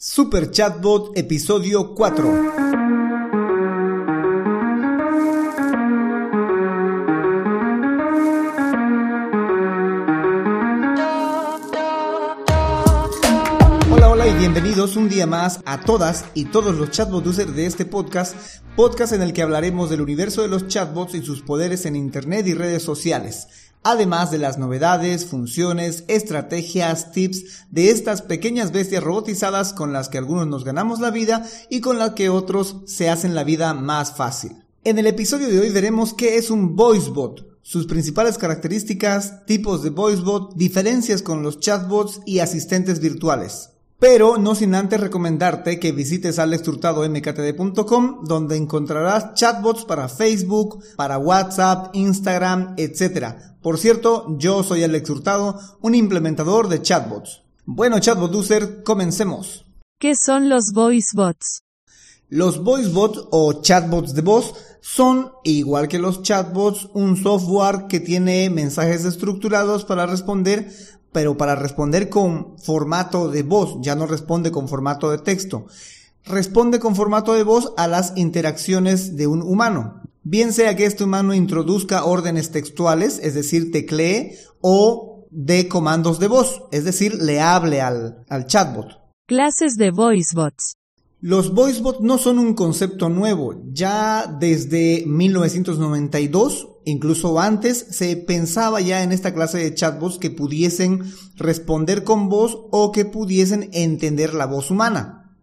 Super 0.00 0.52
Chatbot 0.52 1.18
Episodio 1.18 1.92
4. 1.92 2.28
Hola, 13.90 14.08
hola 14.08 14.28
y 14.28 14.34
bienvenidos 14.34 14.94
un 14.94 15.08
día 15.08 15.26
más 15.26 15.58
a 15.64 15.80
todas 15.80 16.26
y 16.34 16.44
todos 16.44 16.76
los 16.76 16.92
chatbot 16.92 17.26
users 17.26 17.56
de 17.56 17.66
este 17.66 17.84
podcast, 17.84 18.36
podcast 18.76 19.14
en 19.14 19.22
el 19.22 19.32
que 19.32 19.42
hablaremos 19.42 19.90
del 19.90 20.02
universo 20.02 20.42
de 20.42 20.48
los 20.48 20.68
chatbots 20.68 21.16
y 21.16 21.22
sus 21.22 21.42
poderes 21.42 21.86
en 21.86 21.96
Internet 21.96 22.46
y 22.46 22.54
redes 22.54 22.84
sociales 22.84 23.48
además 23.82 24.30
de 24.30 24.38
las 24.38 24.58
novedades, 24.58 25.26
funciones, 25.26 26.04
estrategias, 26.08 27.12
tips 27.12 27.66
de 27.70 27.90
estas 27.90 28.22
pequeñas 28.22 28.72
bestias 28.72 29.02
robotizadas 29.02 29.72
con 29.72 29.92
las 29.92 30.08
que 30.08 30.18
algunos 30.18 30.46
nos 30.46 30.64
ganamos 30.64 31.00
la 31.00 31.10
vida 31.10 31.46
y 31.70 31.80
con 31.80 31.98
las 31.98 32.10
que 32.12 32.28
otros 32.28 32.76
se 32.86 33.08
hacen 33.08 33.34
la 33.34 33.44
vida 33.44 33.74
más 33.74 34.16
fácil. 34.16 34.64
En 34.84 34.98
el 34.98 35.06
episodio 35.06 35.48
de 35.48 35.60
hoy 35.60 35.70
veremos 35.70 36.14
qué 36.14 36.36
es 36.36 36.50
un 36.50 36.76
voicebot, 36.76 37.46
sus 37.62 37.86
principales 37.86 38.38
características, 38.38 39.44
tipos 39.44 39.82
de 39.82 39.90
voicebot, 39.90 40.54
diferencias 40.54 41.22
con 41.22 41.42
los 41.42 41.60
chatbots 41.60 42.20
y 42.24 42.38
asistentes 42.38 43.00
virtuales. 43.00 43.70
Pero 44.00 44.38
no 44.38 44.54
sin 44.54 44.76
antes 44.76 45.00
recomendarte 45.00 45.80
que 45.80 45.90
visites 45.90 46.38
alexturtadomktd.com 46.38 48.24
donde 48.24 48.56
encontrarás 48.56 49.34
chatbots 49.34 49.84
para 49.84 50.08
Facebook, 50.08 50.84
para 50.94 51.18
WhatsApp, 51.18 51.90
Instagram, 51.94 52.74
etc. 52.76 53.34
Por 53.60 53.76
cierto, 53.76 54.36
yo 54.38 54.62
soy 54.62 54.84
Alex 54.84 55.10
Hurtado, 55.10 55.58
un 55.80 55.96
implementador 55.96 56.68
de 56.68 56.80
chatbots. 56.80 57.42
Bueno, 57.66 57.98
chatbot 57.98 58.32
user, 58.34 58.84
comencemos. 58.84 59.66
¿Qué 59.98 60.14
son 60.14 60.48
los 60.48 60.72
voicebots? 60.72 61.62
Los 62.28 62.62
voicebots 62.62 63.26
o 63.30 63.62
chatbots 63.62 64.14
de 64.14 64.22
voz 64.22 64.54
son, 64.80 65.32
igual 65.44 65.88
que 65.88 65.98
los 65.98 66.22
chatbots, 66.22 66.88
un 66.94 67.16
software 67.16 67.86
que 67.88 67.98
tiene 68.00 68.48
mensajes 68.48 69.04
estructurados 69.04 69.84
para 69.84 70.06
responder 70.06 70.70
pero 71.12 71.36
para 71.36 71.54
responder 71.54 72.08
con 72.08 72.58
formato 72.58 73.30
de 73.30 73.42
voz, 73.42 73.78
ya 73.80 73.94
no 73.94 74.06
responde 74.06 74.50
con 74.50 74.68
formato 74.68 75.10
de 75.10 75.18
texto. 75.18 75.66
Responde 76.24 76.78
con 76.78 76.94
formato 76.94 77.34
de 77.34 77.42
voz 77.42 77.72
a 77.76 77.88
las 77.88 78.12
interacciones 78.16 79.16
de 79.16 79.26
un 79.26 79.42
humano. 79.42 80.02
Bien 80.22 80.52
sea 80.52 80.76
que 80.76 80.84
este 80.84 81.04
humano 81.04 81.32
introduzca 81.32 82.04
órdenes 82.04 82.50
textuales, 82.50 83.18
es 83.22 83.34
decir, 83.34 83.72
teclee, 83.72 84.36
o 84.60 85.26
de 85.30 85.68
comandos 85.68 86.18
de 86.18 86.28
voz, 86.28 86.62
es 86.70 86.84
decir, 86.84 87.14
le 87.14 87.40
hable 87.40 87.80
al, 87.80 88.24
al 88.28 88.46
chatbot. 88.46 88.98
Clases 89.26 89.76
de 89.76 89.90
voicebots. 89.90 90.74
Los 91.20 91.52
voicebots 91.52 92.00
no 92.00 92.16
son 92.16 92.38
un 92.38 92.54
concepto 92.54 93.08
nuevo. 93.08 93.60
Ya 93.72 94.26
desde 94.38 95.04
1992, 95.06 96.68
incluso 96.88 97.38
antes, 97.40 97.86
se 97.90 98.16
pensaba 98.16 98.80
ya 98.80 99.02
en 99.02 99.12
esta 99.12 99.34
clase 99.34 99.58
de 99.58 99.74
chatbots 99.74 100.18
que 100.18 100.30
pudiesen 100.30 101.12
responder 101.36 102.04
con 102.04 102.28
voz 102.28 102.58
o 102.70 102.92
que 102.92 103.04
pudiesen 103.04 103.70
entender 103.72 104.34
la 104.34 104.46
voz 104.46 104.70
humana. 104.70 105.36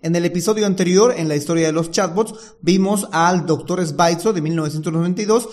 En 0.00 0.14
el 0.14 0.24
episodio 0.24 0.66
anterior, 0.66 1.14
en 1.16 1.28
la 1.28 1.36
historia 1.36 1.66
de 1.66 1.72
los 1.72 1.90
chatbots, 1.90 2.34
vimos 2.62 3.08
al 3.12 3.46
Dr. 3.46 3.84
Sbaitso 3.84 4.32
de 4.32 4.40
1992. 4.40 5.48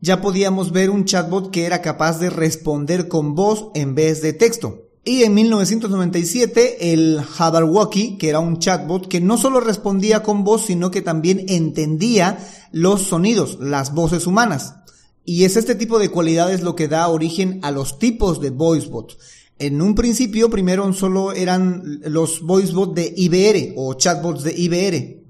Ya 0.00 0.20
podíamos 0.20 0.72
ver 0.72 0.90
un 0.90 1.04
chatbot 1.04 1.50
que 1.50 1.64
era 1.64 1.82
capaz 1.82 2.18
de 2.20 2.30
responder 2.30 3.08
con 3.08 3.34
voz 3.34 3.70
en 3.74 3.94
vez 3.94 4.22
de 4.22 4.32
texto. 4.32 4.89
Y 5.02 5.22
en 5.22 5.32
1997 5.32 6.92
el 6.92 7.22
Jabberwocky, 7.22 8.18
que 8.18 8.28
era 8.28 8.40
un 8.40 8.58
chatbot 8.58 9.08
que 9.08 9.20
no 9.20 9.38
solo 9.38 9.60
respondía 9.60 10.22
con 10.22 10.44
voz, 10.44 10.66
sino 10.66 10.90
que 10.90 11.00
también 11.00 11.46
entendía 11.48 12.38
los 12.70 13.02
sonidos, 13.02 13.58
las 13.60 13.94
voces 13.94 14.26
humanas. 14.26 14.74
Y 15.24 15.44
es 15.44 15.56
este 15.56 15.74
tipo 15.74 15.98
de 15.98 16.10
cualidades 16.10 16.62
lo 16.62 16.74
que 16.74 16.88
da 16.88 17.08
origen 17.08 17.60
a 17.62 17.70
los 17.70 17.98
tipos 17.98 18.40
de 18.40 18.50
voicebots. 18.50 19.16
En 19.58 19.80
un 19.80 19.94
principio, 19.94 20.50
primero 20.50 20.90
solo 20.92 21.32
eran 21.32 22.00
los 22.04 22.42
voicebots 22.42 22.94
de 22.94 23.12
IBR 23.16 23.74
o 23.76 23.94
chatbots 23.94 24.42
de 24.42 24.54
IBR, 24.56 25.20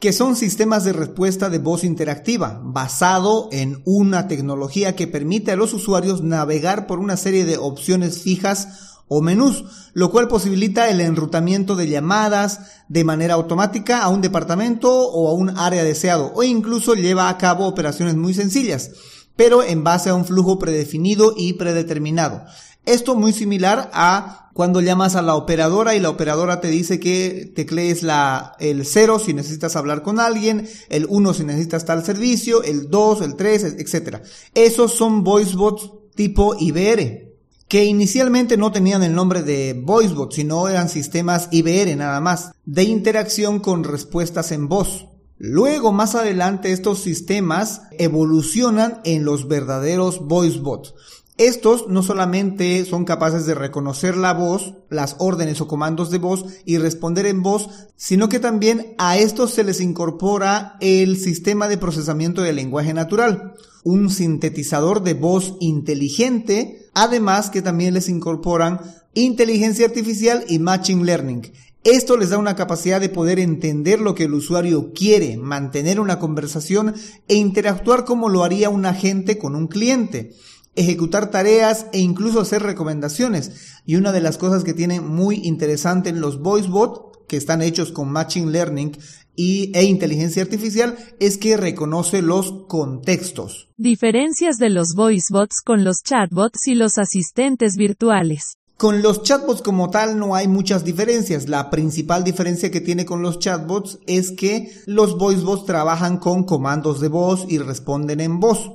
que 0.00 0.12
son 0.12 0.36
sistemas 0.36 0.84
de 0.84 0.92
respuesta 0.92 1.48
de 1.48 1.58
voz 1.58 1.84
interactiva, 1.84 2.60
basado 2.62 3.48
en 3.52 3.80
una 3.86 4.28
tecnología 4.28 4.96
que 4.96 5.06
permite 5.06 5.52
a 5.52 5.56
los 5.56 5.72
usuarios 5.72 6.22
navegar 6.22 6.86
por 6.86 6.98
una 6.98 7.16
serie 7.16 7.44
de 7.44 7.56
opciones 7.56 8.22
fijas 8.22 8.93
o 9.08 9.20
menús, 9.20 9.64
lo 9.92 10.10
cual 10.10 10.28
posibilita 10.28 10.88
el 10.88 11.00
enrutamiento 11.00 11.76
de 11.76 11.88
llamadas 11.88 12.60
de 12.88 13.04
manera 13.04 13.34
automática 13.34 14.02
a 14.02 14.08
un 14.08 14.20
departamento 14.20 14.90
o 14.90 15.28
a 15.28 15.34
un 15.34 15.56
área 15.58 15.84
deseado 15.84 16.32
o 16.34 16.42
incluso 16.42 16.94
lleva 16.94 17.28
a 17.28 17.38
cabo 17.38 17.66
operaciones 17.66 18.16
muy 18.16 18.34
sencillas, 18.34 18.90
pero 19.36 19.62
en 19.62 19.84
base 19.84 20.10
a 20.10 20.14
un 20.14 20.24
flujo 20.24 20.58
predefinido 20.58 21.34
y 21.36 21.54
predeterminado. 21.54 22.44
Esto 22.86 23.14
muy 23.14 23.32
similar 23.32 23.90
a 23.94 24.50
cuando 24.52 24.80
llamas 24.80 25.16
a 25.16 25.22
la 25.22 25.34
operadora 25.34 25.94
y 25.94 26.00
la 26.00 26.10
operadora 26.10 26.60
te 26.60 26.68
dice 26.68 27.00
que 27.00 27.50
teclees 27.54 28.02
la, 28.02 28.54
el 28.60 28.84
0 28.84 29.18
si 29.18 29.32
necesitas 29.32 29.74
hablar 29.74 30.02
con 30.02 30.20
alguien, 30.20 30.68
el 30.90 31.06
1 31.08 31.34
si 31.34 31.44
necesitas 31.44 31.86
tal 31.86 32.04
servicio, 32.04 32.62
el 32.62 32.90
2, 32.90 33.22
el 33.22 33.36
3, 33.36 33.64
etc. 33.64 34.18
Esos 34.54 34.92
son 34.92 35.24
voicebots 35.24 35.90
tipo 36.14 36.54
IBR 36.58 37.33
que 37.74 37.86
inicialmente 37.86 38.56
no 38.56 38.70
tenían 38.70 39.02
el 39.02 39.16
nombre 39.16 39.42
de 39.42 39.72
VoiceBot, 39.84 40.32
sino 40.32 40.68
eran 40.68 40.88
sistemas 40.88 41.48
IBR 41.50 41.96
nada 41.96 42.20
más, 42.20 42.52
de 42.64 42.84
interacción 42.84 43.58
con 43.58 43.82
respuestas 43.82 44.52
en 44.52 44.68
voz. 44.68 45.08
Luego, 45.38 45.90
más 45.90 46.14
adelante, 46.14 46.70
estos 46.70 47.00
sistemas 47.00 47.82
evolucionan 47.98 49.00
en 49.02 49.24
los 49.24 49.48
verdaderos 49.48 50.20
VoiceBots. 50.24 50.94
Estos 51.36 51.88
no 51.88 52.04
solamente 52.04 52.84
son 52.84 53.04
capaces 53.04 53.44
de 53.44 53.56
reconocer 53.56 54.16
la 54.16 54.34
voz, 54.34 54.74
las 54.88 55.16
órdenes 55.18 55.60
o 55.60 55.66
comandos 55.66 56.12
de 56.12 56.18
voz 56.18 56.44
y 56.64 56.78
responder 56.78 57.26
en 57.26 57.42
voz, 57.42 57.88
sino 57.96 58.28
que 58.28 58.38
también 58.38 58.94
a 58.98 59.18
estos 59.18 59.50
se 59.50 59.64
les 59.64 59.80
incorpora 59.80 60.76
el 60.80 61.16
sistema 61.16 61.66
de 61.66 61.76
procesamiento 61.76 62.40
del 62.40 62.54
lenguaje 62.54 62.94
natural, 62.94 63.54
un 63.82 64.10
sintetizador 64.10 65.02
de 65.02 65.14
voz 65.14 65.56
inteligente, 65.58 66.83
además 66.94 67.50
que 67.50 67.62
también 67.62 67.94
les 67.94 68.08
incorporan 68.08 68.80
inteligencia 69.14 69.86
artificial 69.86 70.44
y 70.48 70.58
machine 70.58 71.04
learning. 71.04 71.52
Esto 71.84 72.16
les 72.16 72.30
da 72.30 72.38
una 72.38 72.56
capacidad 72.56 73.00
de 73.00 73.10
poder 73.10 73.38
entender 73.38 74.00
lo 74.00 74.14
que 74.14 74.24
el 74.24 74.34
usuario 74.34 74.92
quiere, 74.94 75.36
mantener 75.36 76.00
una 76.00 76.18
conversación 76.18 76.94
e 77.28 77.34
interactuar 77.34 78.04
como 78.04 78.28
lo 78.28 78.42
haría 78.42 78.70
un 78.70 78.86
agente 78.86 79.36
con 79.36 79.54
un 79.54 79.66
cliente 79.66 80.34
ejecutar 80.76 81.30
tareas 81.30 81.86
e 81.92 82.00
incluso 82.00 82.40
hacer 82.40 82.62
recomendaciones. 82.62 83.80
Y 83.86 83.96
una 83.96 84.12
de 84.12 84.20
las 84.20 84.38
cosas 84.38 84.64
que 84.64 84.74
tiene 84.74 85.00
muy 85.00 85.36
interesante 85.44 86.08
en 86.10 86.20
los 86.20 86.40
VoiceBot, 86.40 87.13
que 87.28 87.36
están 87.36 87.62
hechos 87.62 87.92
con 87.92 88.10
Machine 88.10 88.50
Learning 88.50 88.96
y, 89.36 89.72
e 89.74 89.84
inteligencia 89.84 90.42
artificial, 90.42 90.96
es 91.20 91.38
que 91.38 91.56
reconoce 91.56 92.22
los 92.22 92.66
contextos. 92.68 93.68
Diferencias 93.76 94.58
de 94.58 94.70
los 94.70 94.94
VoiceBots 94.94 95.60
con 95.64 95.84
los 95.84 96.02
chatbots 96.02 96.66
y 96.66 96.74
los 96.74 96.98
asistentes 96.98 97.76
virtuales. 97.76 98.58
Con 98.76 99.02
los 99.02 99.22
chatbots 99.22 99.62
como 99.62 99.90
tal 99.90 100.18
no 100.18 100.34
hay 100.34 100.48
muchas 100.48 100.84
diferencias. 100.84 101.48
La 101.48 101.70
principal 101.70 102.24
diferencia 102.24 102.72
que 102.72 102.80
tiene 102.80 103.04
con 103.06 103.22
los 103.22 103.38
chatbots 103.38 104.00
es 104.06 104.32
que 104.32 104.70
los 104.86 105.16
voicebots 105.16 105.64
trabajan 105.64 106.18
con 106.18 106.42
comandos 106.44 107.00
de 107.00 107.08
voz 107.08 107.46
y 107.48 107.58
responden 107.58 108.20
en 108.20 108.40
voz. 108.40 108.72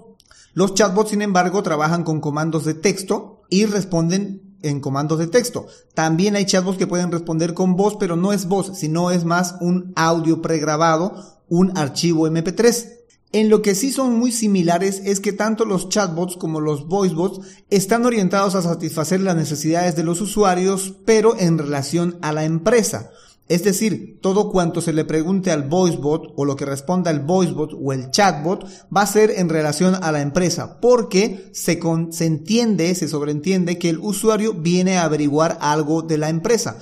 Los 0.53 0.73
chatbots, 0.73 1.11
sin 1.11 1.21
embargo, 1.21 1.63
trabajan 1.63 2.03
con 2.03 2.21
comandos 2.21 2.63
de 2.63 2.73
texto 2.75 3.43
y 3.49 3.65
responden 3.65 4.48
en 4.61 4.79
comandos 4.79 5.19
de 5.19 5.27
texto. 5.27 5.67
También 5.93 6.35
hay 6.35 6.45
chatbots 6.45 6.77
que 6.77 6.87
pueden 6.87 7.11
responder 7.11 7.53
con 7.53 7.75
voz, 7.75 7.95
pero 7.99 8.15
no 8.15 8.33
es 8.33 8.47
voz, 8.47 8.77
sino 8.77 9.11
es 9.11 9.25
más 9.25 9.55
un 9.61 9.93
audio 9.95 10.41
pregrabado, 10.41 11.39
un 11.47 11.77
archivo 11.77 12.27
MP3. 12.27 12.99
En 13.31 13.49
lo 13.49 13.61
que 13.61 13.75
sí 13.75 13.91
son 13.91 14.17
muy 14.17 14.31
similares 14.31 15.03
es 15.05 15.19
que 15.19 15.33
tanto 15.33 15.63
los 15.63 15.89
chatbots 15.89 16.35
como 16.35 16.59
los 16.59 16.87
voicebots 16.87 17.41
están 17.69 18.05
orientados 18.05 18.55
a 18.55 18.63
satisfacer 18.63 19.21
las 19.21 19.35
necesidades 19.35 19.95
de 19.95 20.03
los 20.03 20.19
usuarios, 20.19 20.95
pero 21.05 21.37
en 21.37 21.59
relación 21.59 22.17
a 22.21 22.31
la 22.31 22.43
empresa. 22.43 23.11
Es 23.49 23.63
decir, 23.63 24.19
todo 24.21 24.51
cuanto 24.51 24.79
se 24.79 24.93
le 24.93 25.05
pregunte 25.05 25.49
al 25.49 25.63
voicebot 25.63 26.33
o 26.37 26.45
lo 26.45 26.55
que 26.55 26.65
responda 26.65 27.09
el 27.09 27.21
voicebot 27.21 27.71
o 27.73 27.93
el 27.93 28.11
chatbot 28.11 28.63
va 28.95 29.01
a 29.01 29.07
ser 29.07 29.31
en 29.31 29.49
relación 29.49 29.95
a 29.95 30.11
la 30.11 30.21
empresa, 30.21 30.79
porque 30.79 31.49
se, 31.51 31.79
entiende, 32.19 32.93
se 32.93 33.07
sobreentiende 33.07 33.79
que 33.79 33.89
el 33.89 33.97
usuario 33.97 34.53
viene 34.53 34.97
a 34.97 35.05
averiguar 35.05 35.57
algo 35.61 36.03
de 36.03 36.19
la 36.19 36.29
empresa. 36.29 36.77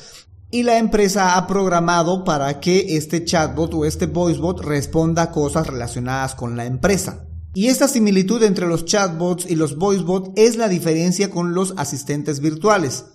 Y 0.51 0.63
la 0.63 0.77
empresa 0.77 1.37
ha 1.37 1.47
programado 1.47 2.25
para 2.25 2.59
que 2.59 2.97
este 2.97 3.23
chatbot 3.23 3.73
o 3.73 3.85
este 3.85 4.07
voicebot 4.07 4.59
responda 4.59 5.31
cosas 5.31 5.67
relacionadas 5.67 6.35
con 6.35 6.57
la 6.57 6.65
empresa. 6.65 7.27
Y 7.53 7.67
esta 7.69 7.87
similitud 7.87 8.43
entre 8.43 8.67
los 8.67 8.83
chatbots 8.83 9.49
y 9.49 9.55
los 9.55 9.77
voicebots 9.77 10.31
es 10.35 10.57
la 10.57 10.67
diferencia 10.67 11.29
con 11.29 11.53
los 11.53 11.73
asistentes 11.77 12.41
virtuales. 12.41 13.05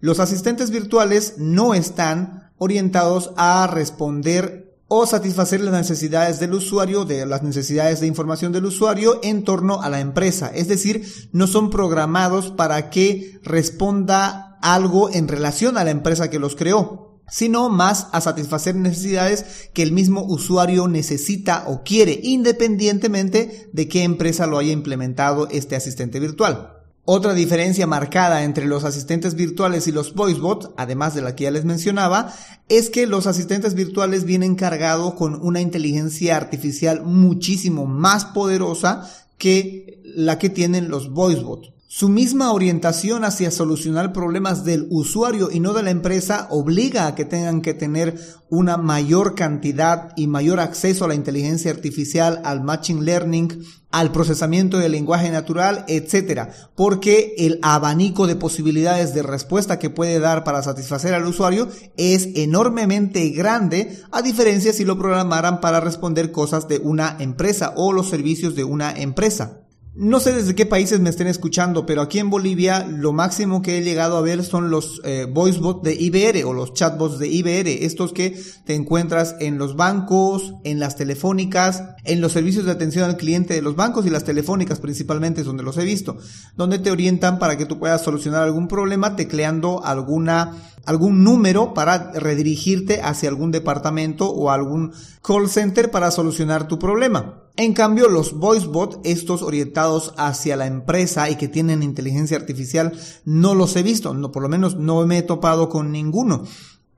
Los 0.00 0.18
asistentes 0.18 0.70
virtuales 0.70 1.34
no 1.36 1.74
están 1.74 2.50
orientados 2.56 3.32
a 3.36 3.66
responder 3.66 4.78
o 4.88 5.06
satisfacer 5.06 5.60
las 5.60 5.74
necesidades 5.74 6.40
del 6.40 6.54
usuario, 6.54 7.04
de 7.04 7.24
las 7.26 7.42
necesidades 7.42 8.00
de 8.00 8.06
información 8.06 8.50
del 8.50 8.64
usuario 8.64 9.20
en 9.22 9.44
torno 9.44 9.82
a 9.82 9.90
la 9.90 10.00
empresa. 10.00 10.50
Es 10.52 10.68
decir, 10.68 11.06
no 11.32 11.46
son 11.46 11.70
programados 11.70 12.50
para 12.50 12.90
que 12.90 13.38
responda 13.42 14.58
algo 14.62 15.10
en 15.10 15.28
relación 15.28 15.76
a 15.76 15.84
la 15.84 15.90
empresa 15.90 16.30
que 16.30 16.38
los 16.38 16.56
creó, 16.56 17.20
sino 17.28 17.68
más 17.68 18.08
a 18.12 18.22
satisfacer 18.22 18.74
necesidades 18.74 19.70
que 19.74 19.82
el 19.82 19.92
mismo 19.92 20.24
usuario 20.24 20.88
necesita 20.88 21.64
o 21.68 21.84
quiere, 21.84 22.18
independientemente 22.22 23.70
de 23.72 23.86
qué 23.86 24.02
empresa 24.02 24.46
lo 24.46 24.58
haya 24.58 24.72
implementado 24.72 25.46
este 25.50 25.76
asistente 25.76 26.18
virtual. 26.20 26.79
Otra 27.12 27.34
diferencia 27.34 27.88
marcada 27.88 28.44
entre 28.44 28.66
los 28.66 28.84
asistentes 28.84 29.34
virtuales 29.34 29.88
y 29.88 29.90
los 29.90 30.14
voicebots, 30.14 30.70
además 30.76 31.12
de 31.12 31.22
la 31.22 31.34
que 31.34 31.42
ya 31.42 31.50
les 31.50 31.64
mencionaba, 31.64 32.32
es 32.68 32.88
que 32.88 33.08
los 33.08 33.26
asistentes 33.26 33.74
virtuales 33.74 34.22
vienen 34.22 34.54
cargados 34.54 35.14
con 35.14 35.34
una 35.42 35.60
inteligencia 35.60 36.36
artificial 36.36 37.02
muchísimo 37.02 37.84
más 37.84 38.26
poderosa 38.26 39.10
que 39.38 40.00
la 40.04 40.38
que 40.38 40.50
tienen 40.50 40.88
los 40.88 41.10
voicebots. 41.10 41.72
Su 41.92 42.08
misma 42.08 42.52
orientación 42.52 43.24
hacia 43.24 43.50
solucionar 43.50 44.12
problemas 44.12 44.64
del 44.64 44.86
usuario 44.90 45.50
y 45.50 45.58
no 45.58 45.72
de 45.72 45.82
la 45.82 45.90
empresa 45.90 46.46
obliga 46.48 47.08
a 47.08 47.16
que 47.16 47.24
tengan 47.24 47.62
que 47.62 47.74
tener 47.74 48.16
una 48.48 48.76
mayor 48.76 49.34
cantidad 49.34 50.12
y 50.14 50.28
mayor 50.28 50.60
acceso 50.60 51.04
a 51.04 51.08
la 51.08 51.16
inteligencia 51.16 51.72
artificial, 51.72 52.42
al 52.44 52.62
machine 52.62 53.02
learning, 53.02 53.64
al 53.90 54.12
procesamiento 54.12 54.78
del 54.78 54.92
lenguaje 54.92 55.32
natural, 55.32 55.84
etcétera, 55.88 56.52
porque 56.76 57.34
el 57.38 57.58
abanico 57.60 58.28
de 58.28 58.36
posibilidades 58.36 59.12
de 59.12 59.24
respuesta 59.24 59.80
que 59.80 59.90
puede 59.90 60.20
dar 60.20 60.44
para 60.44 60.62
satisfacer 60.62 61.12
al 61.12 61.26
usuario 61.26 61.66
es 61.96 62.28
enormemente 62.36 63.30
grande, 63.30 63.98
a 64.12 64.22
diferencia 64.22 64.72
si 64.72 64.84
lo 64.84 64.96
programaran 64.96 65.60
para 65.60 65.80
responder 65.80 66.30
cosas 66.30 66.68
de 66.68 66.78
una 66.78 67.16
empresa 67.18 67.72
o 67.74 67.92
los 67.92 68.08
servicios 68.08 68.54
de 68.54 68.62
una 68.62 68.92
empresa. 68.92 69.59
No 69.92 70.20
sé 70.20 70.32
desde 70.32 70.54
qué 70.54 70.66
países 70.66 71.00
me 71.00 71.10
estén 71.10 71.26
escuchando, 71.26 71.84
pero 71.84 72.00
aquí 72.00 72.20
en 72.20 72.30
Bolivia 72.30 72.86
lo 72.88 73.12
máximo 73.12 73.60
que 73.60 73.76
he 73.76 73.82
llegado 73.82 74.16
a 74.16 74.20
ver 74.20 74.44
son 74.44 74.70
los 74.70 75.00
eh, 75.04 75.26
voicebots 75.28 75.82
de 75.82 75.94
IBR 75.94 76.44
o 76.44 76.52
los 76.52 76.74
chatbots 76.74 77.18
de 77.18 77.26
IBR, 77.26 77.84
estos 77.84 78.12
que 78.12 78.40
te 78.64 78.76
encuentras 78.76 79.34
en 79.40 79.58
los 79.58 79.74
bancos, 79.74 80.54
en 80.62 80.78
las 80.78 80.94
telefónicas, 80.94 81.82
en 82.04 82.20
los 82.20 82.30
servicios 82.30 82.66
de 82.66 82.70
atención 82.70 83.04
al 83.04 83.16
cliente 83.16 83.54
de 83.54 83.62
los 83.62 83.74
bancos 83.74 84.06
y 84.06 84.10
las 84.10 84.22
telefónicas 84.22 84.78
principalmente 84.78 85.40
es 85.40 85.46
donde 85.48 85.64
los 85.64 85.76
he 85.76 85.84
visto, 85.84 86.18
donde 86.56 86.78
te 86.78 86.92
orientan 86.92 87.40
para 87.40 87.58
que 87.58 87.66
tú 87.66 87.80
puedas 87.80 88.04
solucionar 88.04 88.44
algún 88.44 88.68
problema 88.68 89.16
tecleando 89.16 89.84
alguna 89.84 90.52
algún 90.86 91.24
número 91.24 91.74
para 91.74 92.12
redirigirte 92.12 93.00
hacia 93.02 93.28
algún 93.28 93.50
departamento 93.50 94.30
o 94.30 94.50
algún 94.50 94.92
call 95.22 95.48
center 95.48 95.90
para 95.90 96.10
solucionar 96.10 96.68
tu 96.68 96.78
problema. 96.78 97.44
En 97.56 97.74
cambio, 97.74 98.08
los 98.08 98.32
voicebots, 98.38 98.98
estos 99.04 99.42
orientados 99.42 100.14
hacia 100.16 100.56
la 100.56 100.66
empresa 100.66 101.28
y 101.28 101.36
que 101.36 101.48
tienen 101.48 101.82
inteligencia 101.82 102.36
artificial, 102.36 102.92
no 103.24 103.54
los 103.54 103.76
he 103.76 103.82
visto, 103.82 104.14
no, 104.14 104.32
por 104.32 104.42
lo 104.42 104.48
menos 104.48 104.76
no 104.76 105.06
me 105.06 105.18
he 105.18 105.22
topado 105.22 105.68
con 105.68 105.92
ninguno. 105.92 106.44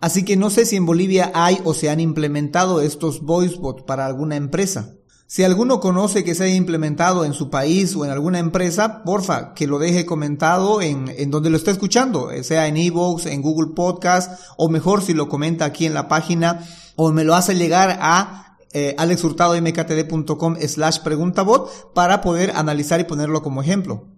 Así 0.00 0.25
que 0.25 0.37
no 0.37 0.50
sé 0.50 0.67
si 0.67 0.76
en 0.76 0.87
Bolivia 0.87 1.31
hay 1.34 1.58
o 1.64 1.75
se 1.75 1.88
han 1.88 2.00
implementado 2.00 2.81
estos 2.81 3.23
voicebots 3.23 3.84
para 3.84 4.06
alguna 4.06 4.37
empresa. 4.37 4.94
Si 5.32 5.44
alguno 5.44 5.81
conoce 5.81 6.25
que 6.25 6.34
se 6.34 6.44
haya 6.44 6.56
implementado 6.56 7.25
en 7.25 7.32
su 7.32 7.49
país 7.49 7.96
o 7.96 8.05
en 8.05 8.11
alguna 8.11 8.38
empresa, 8.38 9.02
porfa, 9.02 9.55
que 9.55 9.67
lo 9.67 9.79
deje 9.79 10.05
comentado 10.05 10.82
en, 10.82 11.08
en 11.08 11.31
donde 11.31 11.49
lo 11.49 11.56
esté 11.56 11.70
escuchando, 11.70 12.31
eh, 12.31 12.44
sea 12.44 12.67
en 12.67 12.76
Evox, 12.76 13.25
en 13.25 13.40
Google 13.40 13.73
Podcast, 13.75 14.38
o 14.58 14.69
mejor 14.69 15.00
si 15.00 15.14
lo 15.14 15.31
comenta 15.31 15.64
aquí 15.64 15.87
en 15.87 15.94
la 15.94 16.06
página, 16.06 16.62
o 16.96 17.12
me 17.12 17.25
lo 17.25 17.34
hace 17.34 17.55
llegar 17.55 17.99
a 18.02 18.58
eh, 18.75 18.94
alexhurtadomktd.com 18.99 20.56
slash 20.69 20.99
preguntabot 20.99 21.94
para 21.94 22.20
poder 22.20 22.52
analizar 22.55 23.00
y 23.00 23.05
ponerlo 23.05 23.40
como 23.40 23.62
ejemplo. 23.62 24.08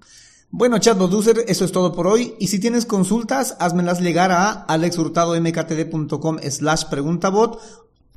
Bueno, 0.50 0.78
chatbot 0.78 1.12
user, 1.12 1.44
eso 1.48 1.64
es 1.64 1.72
todo 1.72 1.92
por 1.92 2.06
hoy. 2.06 2.34
Y 2.38 2.46
si 2.46 2.60
tienes 2.60 2.86
consultas, 2.86 3.56
házmelas 3.58 4.00
llegar 4.00 4.30
a 4.30 4.50
alexhurtadomktd.com 4.50 6.38
slash 6.48 6.84
preguntabot 6.84 7.60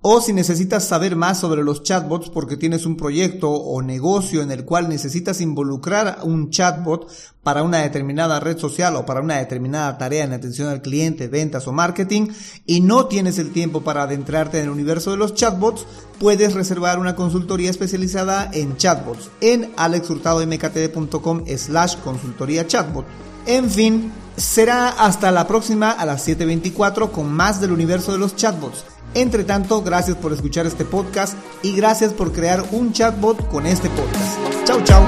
o 0.02 0.22
si 0.22 0.32
necesitas 0.32 0.88
saber 0.88 1.16
más 1.16 1.40
sobre 1.40 1.64
los 1.64 1.82
chatbots 1.82 2.30
porque 2.30 2.56
tienes 2.56 2.86
un 2.86 2.98
proyecto 2.98 3.52
o 3.52 3.82
negocio 3.82 4.42
en 4.42 4.52
el 4.52 4.64
cual 4.64 4.90
necesitas 4.90 5.42
involucrar 5.42 6.20
un 6.24 6.52
chatbot 6.52 7.12
para 7.42 7.64
una 7.64 7.80
determinada 7.80 8.40
red 8.40 8.58
social 8.58 8.96
o 8.96 9.06
para 9.06 9.22
una 9.22 9.38
determinada 9.38 9.98
tarea 9.98 10.24
en 10.24 10.34
atención 10.34 10.70
al 10.70 10.82
cliente, 10.82 11.28
ventas 11.28 11.68
o 11.68 11.72
marketing 11.72 12.28
y 12.66 12.82
no 12.82 13.08
tienes 13.08 13.40
el 13.40 13.52
tiempo 13.52 13.82
para 13.82 14.04
adentrarte 14.04 14.60
en 14.60 14.66
el 14.66 14.70
universo 14.70 15.12
de 15.12 15.18
los 15.18 15.34
chatbots, 15.34 15.86
puedes 16.20 16.54
reservar 16.54 17.00
una 17.00 17.16
consultoría 17.16 17.72
especializada 17.72 18.50
en 18.54 18.78
chatbots 18.78 19.32
en 19.42 19.72
alexhurtadomktd.com 19.78 21.46
slash 21.58 21.98
consultoría 21.98 22.68
chatbot. 22.68 23.06
En 23.48 23.70
fin, 23.70 24.12
será 24.36 24.90
hasta 24.90 25.32
la 25.32 25.48
próxima 25.48 25.92
a 25.92 26.06
las 26.06 26.28
7.24 26.28 27.12
con 27.12 27.32
más 27.32 27.60
del 27.60 27.72
universo 27.72 28.12
de 28.12 28.20
los 28.20 28.36
chatbots. 28.36 28.84
Entre 29.14 29.44
tanto, 29.44 29.82
gracias 29.82 30.18
por 30.18 30.34
escuchar 30.34 30.66
este 30.66 30.86
podcast 30.86 31.38
y 31.64 31.76
gracias 31.76 32.14
por 32.14 32.32
crear 32.32 32.64
un 32.72 32.94
chatbot 32.94 33.48
con 33.50 33.66
este 33.66 33.90
podcast. 33.90 34.38
Chau, 34.66 34.84
chau. 34.84 35.04